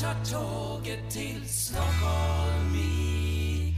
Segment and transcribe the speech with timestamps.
[0.00, 3.74] tåget till Stockholm i.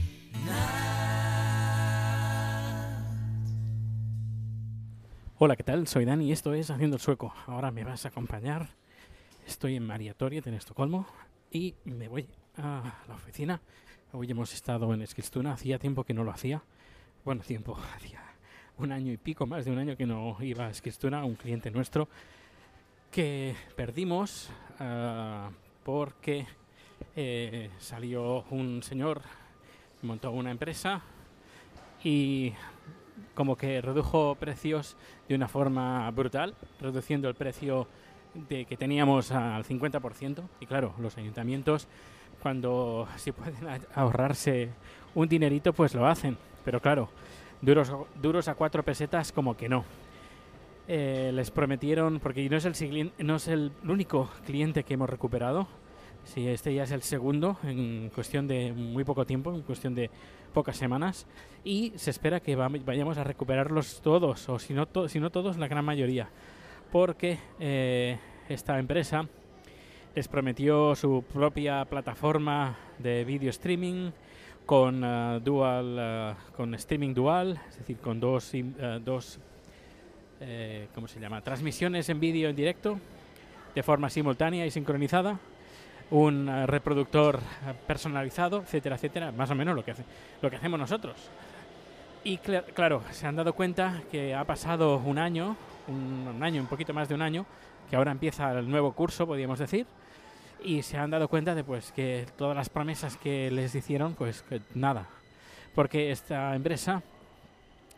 [5.37, 5.87] Hola, ¿qué tal?
[5.87, 7.33] Soy Dani y esto es Haciendo el Sueco.
[7.47, 8.69] Ahora me vas a acompañar.
[9.45, 11.05] Estoy en Maria Toriet, en Estocolmo,
[11.51, 13.61] y me voy a la oficina.
[14.13, 16.63] Hoy hemos estado en Eskilstuna, hacía tiempo que no lo hacía.
[17.25, 18.21] Bueno, tiempo, hacía
[18.77, 21.69] un año y pico, más de un año que no iba a Eskilstuna, un cliente
[21.71, 22.07] nuestro
[23.11, 24.49] que perdimos
[24.79, 25.51] ah,
[25.83, 26.45] porque
[27.15, 29.21] eh, salió un señor,
[30.01, 31.01] montó una empresa
[32.03, 32.53] y
[33.35, 34.95] como que redujo precios
[35.27, 37.87] de una forma brutal, reduciendo el precio
[38.33, 40.43] de que teníamos al 50%.
[40.59, 41.87] Y claro, los ayuntamientos,
[42.41, 44.69] cuando si pueden ahorrarse
[45.15, 46.37] un dinerito, pues lo hacen.
[46.65, 47.09] Pero claro,
[47.61, 49.85] duros, duros a cuatro pesetas, como que no.
[50.87, 55.67] Eh, les prometieron, porque no es, el, no es el único cliente que hemos recuperado.
[56.25, 60.09] Sí, este ya es el segundo en cuestión de muy poco tiempo, en cuestión de
[60.53, 61.27] pocas semanas.
[61.63, 65.85] Y se espera que va- vayamos a recuperarlos todos, o si no, todos, la gran
[65.85, 66.29] mayoría.
[66.91, 68.17] Porque eh,
[68.49, 69.27] esta empresa
[70.15, 74.11] les prometió su propia plataforma de video streaming
[74.65, 79.39] con eh, dual, eh, con streaming dual, es decir, con dos, eh, dos
[80.93, 81.41] ¿cómo se llama?
[81.41, 82.99] Transmisiones en vídeo en directo
[83.73, 85.39] de forma simultánea y sincronizada,
[86.13, 90.05] un eh, reproductor eh, personalizado, etcétera, etcétera, más o menos lo que, hace-
[90.41, 91.15] lo que hacemos nosotros.
[92.23, 96.61] Y cla- claro, se han dado cuenta que ha pasado un año, un, un año,
[96.61, 97.45] un poquito más de un año,
[97.89, 99.85] que ahora empieza el nuevo curso, podríamos decir,
[100.63, 104.43] y se han dado cuenta de pues que todas las promesas que les hicieron, pues
[104.43, 105.07] que nada,
[105.75, 107.01] porque esta empresa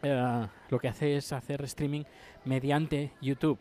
[0.01, 2.03] eh, lo que hace es hacer streaming
[2.45, 3.59] mediante YouTube,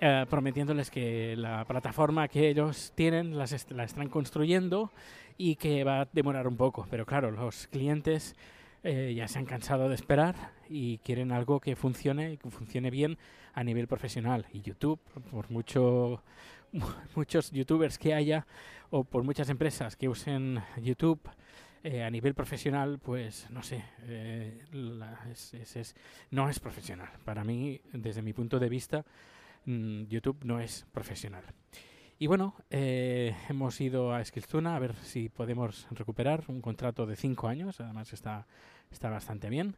[0.00, 4.92] eh, prometiéndoles que la plataforma que ellos tienen las la están construyendo
[5.38, 6.86] y que va a demorar un poco.
[6.90, 8.36] Pero claro, los clientes
[8.82, 10.34] eh, ya se han cansado de esperar
[10.68, 13.18] y quieren algo que funcione y que funcione bien
[13.54, 14.46] a nivel profesional.
[14.52, 16.22] Y YouTube, por mucho
[17.14, 18.46] muchos youtubers que haya
[18.90, 21.20] o por muchas empresas que usen YouTube
[21.82, 23.84] eh, a nivel profesional, pues no sé,
[24.72, 25.96] la- es- es- es-
[26.30, 27.08] no es profesional.
[27.24, 29.04] Para mí, desde mi punto de vista,
[29.66, 31.44] mm, YouTube no es profesional.
[32.18, 37.14] Y bueno, eh, hemos ido a Eskilstuna a ver si podemos recuperar un contrato de
[37.14, 38.46] cinco años, además está,
[38.90, 39.76] está bastante bien.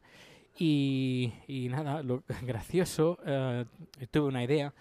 [0.57, 3.65] Y, y nada, lo gracioso, eh,
[4.11, 4.73] tuve una idea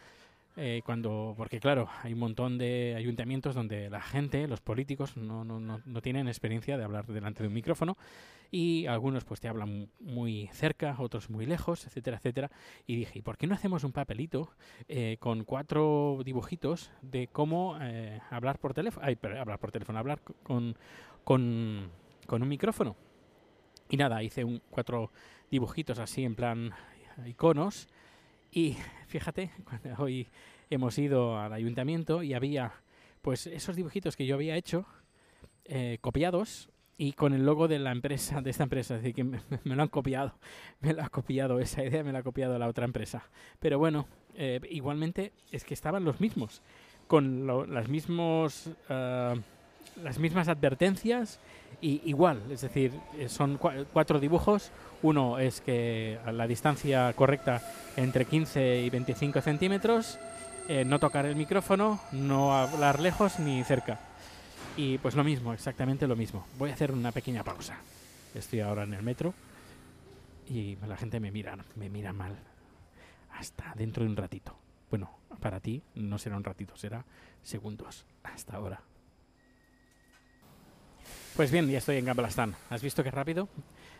[0.58, 5.44] eh, cuando, porque claro, hay un montón de ayuntamientos donde la gente, los políticos, no,
[5.44, 7.96] no, no, no tienen experiencia de hablar delante de un micrófono
[8.50, 12.52] y algunos pues te hablan muy cerca, otros muy lejos, etcétera, etcétera.
[12.88, 14.50] Y dije, ¿y por qué no hacemos un papelito
[14.88, 19.06] eh, con cuatro dibujitos de cómo eh, hablar por teléfono?
[19.06, 20.76] Ay, hablar por teléfono, hablar con,
[21.24, 21.92] con,
[22.26, 22.96] con un micrófono.
[23.90, 25.12] Y nada, hice un, cuatro
[25.52, 26.74] dibujitos así en plan
[27.26, 27.88] iconos.
[28.52, 28.78] Y
[29.08, 29.52] fíjate,
[29.98, 30.28] hoy
[30.70, 32.74] hemos ido al ayuntamiento y había
[33.22, 34.86] pues esos dibujitos que yo había hecho
[35.66, 39.24] eh, copiados y con el logo de la empresa, de esta empresa, es decir, que
[39.24, 39.40] me,
[39.76, 40.34] lo han copiado,
[40.80, 43.30] me lo ha copiado, esa idea me la ha copiado la otra empresa.
[43.60, 46.62] Pero bueno, eh, igualmente es que estaban los mismos,
[47.08, 48.70] con lo- las mismos...
[48.90, 49.36] ah,
[50.04, 51.40] las mismas advertencias
[51.82, 54.72] y igual, es decir, eh, son cua- cuatro dibujos.
[55.04, 57.62] Uno es que a la distancia correcta
[57.96, 60.18] entre 15 y 25 centímetros,
[60.68, 64.00] eh, no tocar el micrófono, no hablar lejos ni cerca.
[64.76, 66.46] Y pues lo mismo, exactamente lo mismo.
[66.58, 67.78] Voy a hacer una pequeña pausa.
[68.36, 69.34] Estoy ahora en el metro
[70.50, 72.36] y la gente me mira, me mira mal.
[73.34, 74.56] Hasta dentro de un ratito.
[74.90, 75.10] Bueno,
[75.40, 77.04] para ti no será un ratito, será
[77.44, 78.06] segundos.
[78.24, 78.82] Hasta ahora.
[81.38, 82.56] Pues bien, ya estoy en Gamblastán.
[82.72, 83.48] ¿Has visto qué rápido?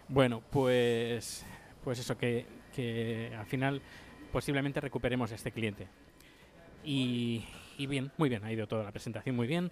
[0.08, 1.46] Bueno, pues,
[1.84, 3.80] pues eso, que, que al final
[4.32, 5.88] posiblemente recuperemos este cliente.
[6.84, 7.46] Y,
[7.78, 9.72] y bien, muy bien, ha ido toda la presentación muy bien.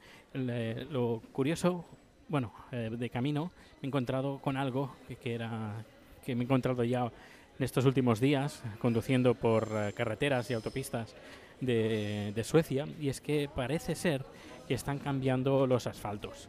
[0.91, 1.85] Lo curioso,
[2.27, 3.51] bueno, eh, de camino
[3.81, 5.83] me he encontrado con algo que, era
[6.23, 11.15] que me he encontrado ya en estos últimos días conduciendo por eh, carreteras y autopistas
[11.61, 14.23] de Suecia y es que parece ser
[14.67, 16.47] que están cambiando los asfaltos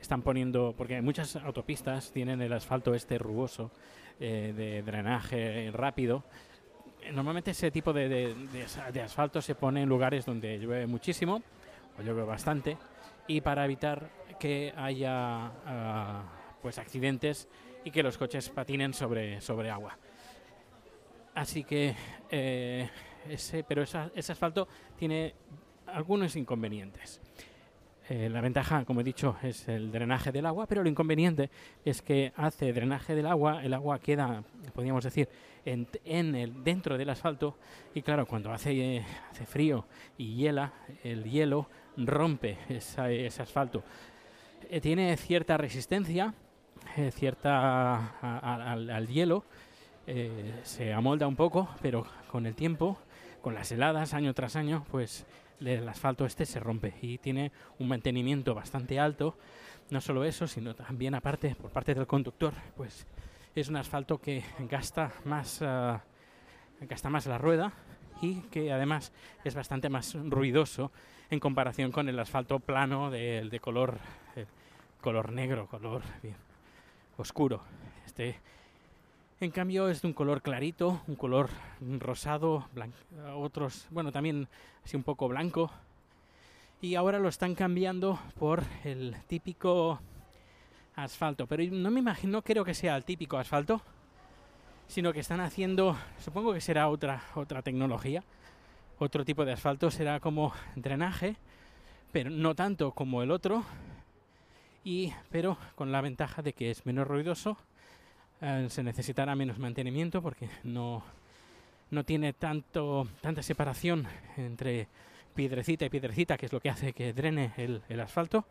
[0.00, 3.70] están poniendo, porque muchas autopistas tienen el asfalto este rugoso
[4.20, 6.24] eh, de drenaje rápido.
[7.12, 10.86] Normalmente ese tipo de, de- de as- de asfalto se pone en lugares donde llueve
[10.86, 11.42] muchísimo
[11.98, 12.76] o llueve bastante
[13.26, 16.24] y para evitar que haya ah,
[16.62, 17.48] pues accidentes
[17.84, 19.96] y que los coches patinen sobre, sobre agua.
[21.34, 21.94] Así que
[22.30, 22.88] eh,
[23.28, 24.66] ese, pero esa- ese asfalto
[24.96, 25.34] tiene
[25.86, 27.20] algunos inconvenientes.
[28.10, 31.50] Eh, la ventaja, como he dicho, es el drenaje del agua, pero lo inconveniente
[31.84, 34.42] es que hace drenaje del agua, el agua queda,
[34.74, 35.28] podríamos decir,
[35.66, 37.58] en, el, dentro del asfalto
[37.94, 39.84] y claro, cuando hace, hace frío
[40.16, 40.72] y hiela,
[41.04, 41.68] el hielo
[41.98, 43.82] rompe esa- ese asfalto.
[44.70, 46.32] Eh, tiene cierta resistencia,
[46.96, 49.44] eh, cierta a- al, hielo,
[50.62, 52.98] se amolda un poco, pero con el tiempo,
[53.42, 55.26] con las heladas año tras año, pues
[55.60, 59.36] el asfalto este se rompe y tiene un mantenimiento bastante alto.
[59.90, 63.06] No solo eso, sino también aparte por parte del conductor, pues
[63.54, 66.02] es un asfalto que gasta más, ah,
[66.80, 67.72] gasta más la rueda
[68.20, 69.12] y que además
[69.44, 70.90] es bastante más ruidoso
[71.30, 73.98] en comparación con el asfalto plano de, de color,
[74.36, 74.46] eh,
[75.00, 76.02] color negro, color
[77.16, 77.62] oscuro.
[78.06, 78.36] Este,
[79.40, 81.48] en cambio, es de un color clarito, un color
[82.00, 82.68] rosado,
[83.36, 84.48] otros, bueno, también
[84.84, 85.70] así un poco blanco.
[86.80, 90.00] Y ahora lo están cambiando por el típico
[90.96, 91.46] asfalto.
[91.46, 93.80] Pero no me imagino, no creo que sea el típico asfalto,
[94.88, 98.24] sino que están haciendo, supongo que será otra, otra tecnología,
[98.98, 101.36] otro tipo de asfalto, será como drenaje,
[102.10, 103.64] pero no tanto como el otro,
[104.82, 107.58] y, pero con la ventaja de que es menos ruidoso
[108.40, 111.02] eh, se necesitará menos mantenimiento porque no,
[111.90, 114.06] no tiene tanto, tanta separación
[114.36, 114.88] entre
[115.34, 118.44] piedrecita y piedrecita, que es lo que hace que drene el, el asfalto.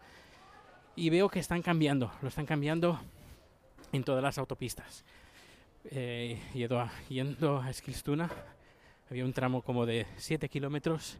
[0.96, 3.00] Y veo que están cambiando, lo están cambiando
[3.92, 5.04] en todas las autopistas.
[5.92, 8.30] Eh, yendo, a, yendo a Eskilstuna,
[9.10, 11.18] había un tramo como de 7 kilómetros,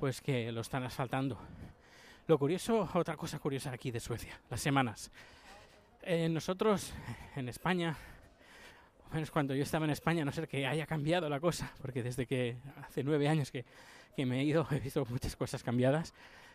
[0.00, 1.38] pues que lo están asfaltando.
[2.26, 5.10] Lo curioso, otra cosa curiosa aquí de Suecia, las semanas.
[6.02, 6.92] Eh, nosotros
[7.36, 7.96] en España,
[9.10, 12.02] o menos cuando yo estaba en España, no sé que haya cambiado la cosa, porque
[12.02, 13.64] desde que hace nueve años que,
[14.14, 16.14] que me he ido he visto muchas cosas cambiadas,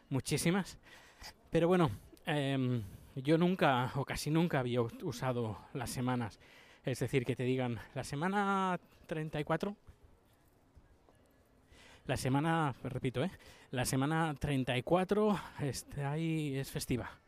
[0.09, 0.77] muchísimas.
[1.49, 1.91] Pero bueno,
[2.25, 2.81] em,
[3.15, 6.39] yo nunca o casi nunca había usado las semanas.
[6.83, 9.75] Es decir, que te digan la semana 34.
[12.07, 13.31] La semana, repito, ¿eh?
[13.69, 17.21] La semana 34 está ahí, es festiva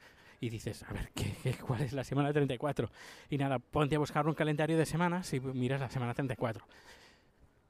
[0.44, 2.92] y dices, a ver, ¿qué, cuál es la semana 34?
[3.30, 6.66] Y nada, ponte a buscar un calendario de semanas y miras la semana 34.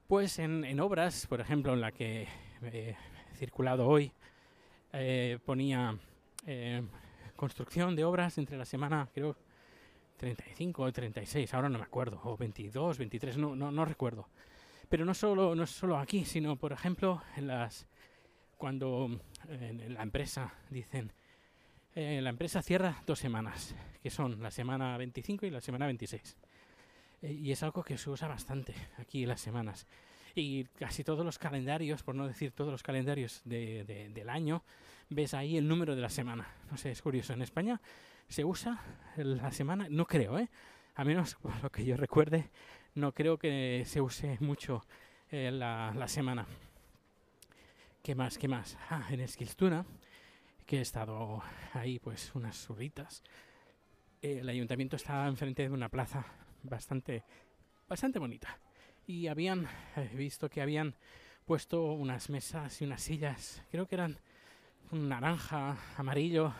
[0.08, 2.26] Pues en, en obras, por ejemplo, en la que
[2.62, 2.96] eh,
[3.32, 4.10] he circulado hoy,
[4.92, 5.96] eh, ponía
[6.46, 6.82] eh,
[7.36, 9.36] construcción de obras entre la semana, creo,
[10.16, 14.28] 35 o 36, ahora no me acuerdo, o 22, 23, no, no, no recuerdo.
[14.88, 17.86] Pero no solo, no solo aquí, sino, por ejemplo, en las,
[18.56, 21.12] cuando en la empresa dicen,
[21.94, 26.36] eh, la empresa cierra dos semanas, que son la semana 25 y la semana 26.
[27.22, 29.86] Eh, y es algo que se usa bastante aquí las semanas.
[30.34, 34.64] Y casi todos los calendarios, por no decir todos los calendarios de, de- del año,
[35.08, 36.48] ves ahí el número de la semana.
[36.70, 37.32] No sé, es curioso.
[37.32, 37.80] En España
[38.28, 38.80] se usa
[39.16, 40.48] la semana, no creo, ¿eh?
[40.96, 42.50] A menos lo que yo recuerde,
[42.94, 44.84] no creo que se use mucho
[45.30, 46.46] eh, la, la semana.
[48.02, 48.36] ¿Qué más?
[48.38, 48.76] ¿Qué más?
[48.90, 49.84] Ah, en Eskilstuna,
[50.66, 53.22] que he estado ahí pues unas horitas.
[54.22, 56.24] Eh, el ayuntamiento estaba enfrente de una plaza
[56.62, 57.24] bastante,
[57.88, 58.58] bastante bonita.
[59.06, 59.68] Y habían,
[60.14, 60.94] visto que habían
[61.44, 64.18] puesto unas mesas y unas sillas, creo que eran
[64.90, 66.54] un naranja, amarillo.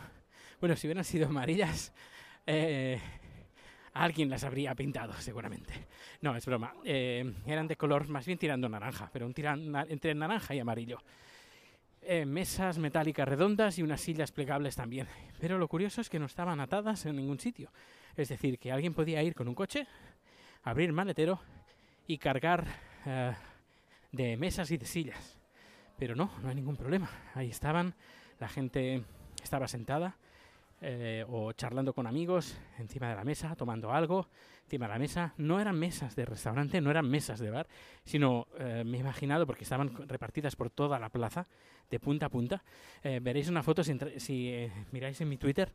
[0.59, 1.91] Bueno, si hubieran sido amarillas,
[2.45, 2.99] eh,
[3.93, 5.87] alguien las habría pintado seguramente.
[6.21, 6.75] No, es broma.
[6.83, 10.99] Eh, eran de color más bien tirando naranja, pero un tiran, entre naranja y amarillo.
[12.07, 15.07] Eh, mesas metálicas redondas y unas sillas plegables también.
[15.39, 17.71] Pero lo curioso es que no estaban atadas en ningún sitio.
[18.15, 19.87] Es decir, que alguien podía ir con un coche,
[20.63, 21.39] abrir el maletero
[22.05, 22.67] y cargar
[23.07, 23.33] eh,
[24.11, 25.39] de mesas y de sillas.
[25.97, 27.09] Pero no, no hay ningún problema.
[27.33, 27.95] Ahí estaban,
[28.39, 29.03] la gente
[29.41, 30.15] estaba sentada
[30.81, 34.29] eh, o charlando con amigos encima de la mesa, tomando algo
[34.63, 35.33] encima de la mesa.
[35.37, 37.67] No eran mesas de restaurante, no eran mesas de bar,
[38.03, 41.47] sino eh, me he imaginado porque estaban repartidas por toda la plaza,
[41.89, 42.63] de punta a punta.
[43.03, 45.71] Eh, veréis una foto, si, si eh, miráis en mi Twitter,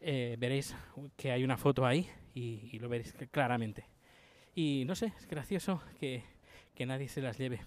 [0.00, 0.74] eh, veréis
[1.16, 3.84] que hay una foto ahí y, y lo veréis cl- claramente.
[4.54, 6.24] Y no sé, es gracioso que,
[6.74, 7.60] que nadie se las lleve.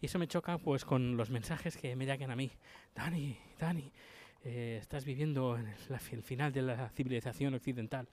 [0.00, 2.50] Y eso me choca pues con los mensajes que me llegan a mí.
[2.94, 3.92] Dani, Dani,
[4.44, 8.08] eh, estás viviendo en la el final de la civilización occidental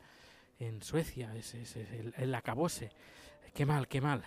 [0.60, 2.90] en Suecia, es, es- es el, el acabose.
[3.54, 4.24] Qué mal, qué mal.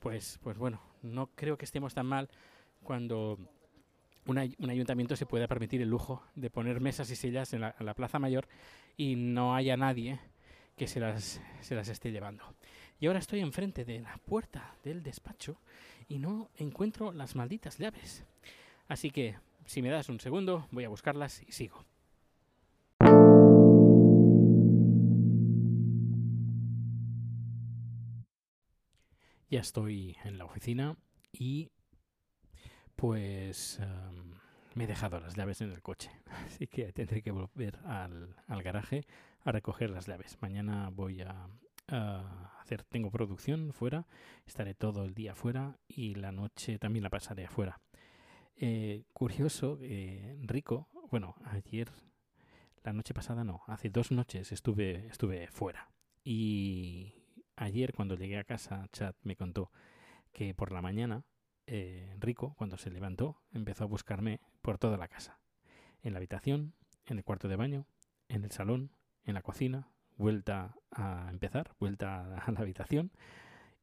[0.00, 2.28] Pues, pues bueno, no creo que estemos tan mal
[2.82, 3.38] cuando
[4.26, 7.60] un, ay- un ayuntamiento se pueda permitir el lujo de poner mesas y sillas en
[7.62, 8.48] la, en la Plaza Mayor
[8.96, 10.18] y no haya nadie
[10.76, 12.44] que se las, se las esté llevando.
[12.98, 15.56] Y ahora estoy enfrente de la puerta del despacho
[16.08, 18.24] y no encuentro las malditas llaves.
[18.88, 21.84] Así que, si me das un segundo, voy a buscarlas y sigo.
[29.50, 30.96] Ya estoy en la oficina
[31.30, 31.70] y
[32.96, 34.32] pues em,
[34.74, 36.10] me he dejado las llaves en el coche.
[36.46, 39.06] Así que tendré que volver al, al garaje
[39.44, 40.38] a recoger las llaves.
[40.40, 41.48] Mañana voy a,
[41.88, 44.06] a, hacer, tengo producción fuera,
[44.46, 47.80] estaré todo el día fuera y la noche también la pasaré afuera.
[48.64, 51.90] Eh, curioso, eh, rico, bueno, ayer,
[52.84, 55.90] la noche pasada no, hace dos noches estuve, estuve fuera.
[56.22, 57.12] Y
[57.56, 59.72] ayer cuando llegué a casa, Chad me contó
[60.30, 61.24] que por la mañana,
[61.66, 65.40] eh, Rico, cuando se levantó, empezó a buscarme por toda la casa.
[66.00, 66.72] En la habitación,
[67.06, 67.88] en el cuarto de baño,
[68.28, 68.92] en el salón,
[69.24, 73.10] en la cocina, vuelta a empezar, vuelta a la habitación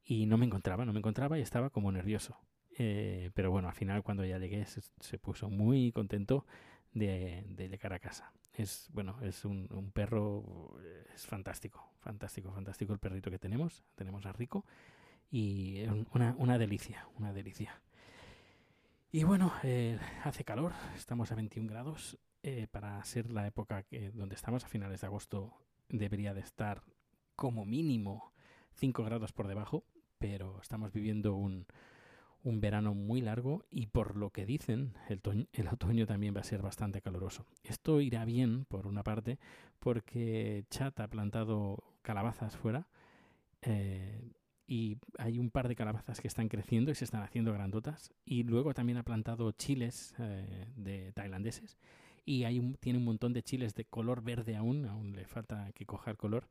[0.06, 2.38] y no me encontraba, no me encontraba y estaba como nervioso.
[2.82, 6.46] Eh, pero bueno, al final cuando ya llegué se, puso muy contento
[6.94, 8.32] de, llegar a casa.
[8.54, 10.78] Es bueno, es un, perro,
[11.14, 13.84] es fantástico, fantástico, fantástico el perrito que tenemos.
[13.96, 14.66] Tenemos a Rico
[15.30, 17.82] y es una, una delicia, una delicia.
[19.12, 22.18] Y bueno, eh, hace calor, estamos a 21 grados.
[22.44, 25.54] Eh, para ser la época donde estamos a finales de agosto
[25.90, 26.84] debería de estar
[27.36, 28.32] como mínimo
[28.76, 29.84] 5 grados por debajo,
[30.18, 31.66] pero estamos viviendo un,
[32.50, 36.62] un verano muy largo y por lo que dicen el, otoño también va a ser
[36.62, 37.46] bastante caluroso.
[37.64, 39.40] Esto irá bien por una parte
[39.80, 42.88] porque Chat ha plantado calabazas fuera
[43.62, 44.32] eh,
[44.68, 48.44] y hay un par de calabazas que están creciendo y se están haciendo grandotas y
[48.44, 51.78] luego también ha plantado chiles eh, de tailandeses
[52.26, 52.44] y
[52.80, 56.18] tiene un montón de chiles de color verde aún, aún le falta que coja el
[56.18, 56.48] color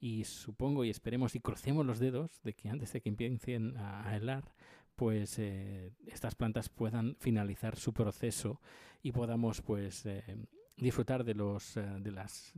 [0.00, 4.16] y supongo y esperemos y crucemos los dedos de que antes de que empiecen a
[4.16, 4.54] helar
[5.00, 8.60] pues eh, estas plantas puedan finalizar su proceso
[9.02, 10.22] y podamos pues eh,
[10.76, 12.52] disfrutar de los eh, de las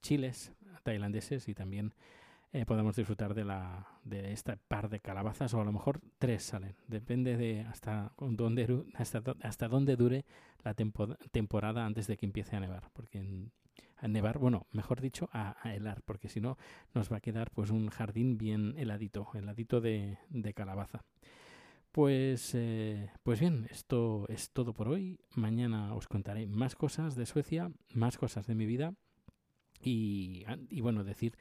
[0.00, 0.52] chiles
[0.84, 1.92] tailandeses y también
[2.68, 6.76] podamos disfrutar de la de esta par de calabazas o a lo mejor tres salen.
[6.86, 10.24] Depende de hasta dónde hasta, hasta dónde dure
[10.62, 13.26] la tempo, temporada antes de que empiece a nevar porque
[13.96, 16.58] a nevar bueno mejor dicho a, a helar porque si no
[16.94, 21.02] nos va a quedar pues un jardín bien heladito heladito de, de calabaza
[21.92, 25.18] pues, eh, pues bien, esto es todo por hoy.
[25.34, 28.94] Mañana os contaré más cosas de Suecia, más cosas de mi vida.
[29.80, 31.36] Y, y, bueno, decir,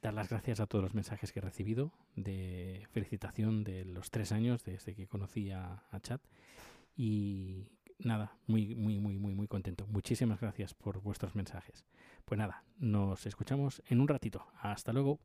[0.00, 4.32] dar las gracias a todos los mensajes que he recibido de felicitación de los tres
[4.32, 6.22] años desde que conocí a, a Chat.
[6.96, 7.68] Y
[7.98, 9.86] nada, muy, muy, muy, muy, muy contento.
[9.88, 11.84] Muchísimas gracias por vuestros mensajes.
[12.24, 14.46] Pues nada, nos escuchamos en un ratito.
[14.60, 15.20] Hasta luego.